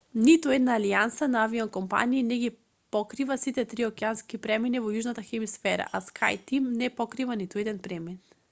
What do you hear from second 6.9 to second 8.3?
покрива ниту еден премин